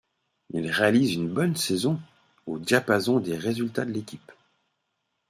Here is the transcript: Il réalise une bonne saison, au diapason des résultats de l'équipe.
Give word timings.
Il 0.49 0.67
réalise 0.71 1.13
une 1.13 1.29
bonne 1.29 1.55
saison, 1.55 2.01
au 2.47 2.57
diapason 2.57 3.19
des 3.19 3.37
résultats 3.37 3.85
de 3.85 3.91
l'équipe. 3.91 4.31